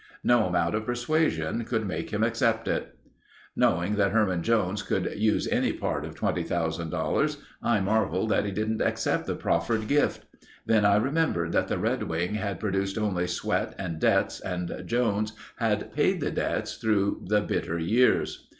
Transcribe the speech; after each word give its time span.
No 0.23 0.47
amount 0.47 0.73
of 0.73 0.87
persuasion 0.87 1.63
could 1.63 1.85
make 1.85 2.09
him 2.11 2.23
accept 2.23 2.67
it. 2.67 2.95
Knowing 3.55 3.97
that 3.97 4.09
Herman 4.13 4.41
Jones 4.41 4.81
could 4.81 5.13
use 5.15 5.47
any 5.49 5.73
part 5.73 6.05
of 6.05 6.15
$20,000, 6.15 7.37
I 7.61 7.81
marvelled 7.81 8.29
that 8.29 8.43
he 8.45 8.49
didn't 8.49 8.81
accept 8.81 9.27
the 9.27 9.35
proffered 9.35 9.87
gift. 9.87 10.25
Then 10.65 10.85
I 10.85 10.95
remembered 10.95 11.51
that 11.51 11.67
the 11.67 11.77
Redwing 11.77 12.33
had 12.33 12.59
produced 12.59 12.97
only 12.97 13.27
sweat 13.27 13.75
and 13.77 13.99
debts 13.99 14.39
and 14.39 14.81
Jones 14.87 15.33
had 15.57 15.93
paid 15.93 16.19
the 16.19 16.31
debts 16.31 16.77
through 16.77 17.23
the 17.29 17.41
bitter 17.41 17.77
years. 17.77 18.47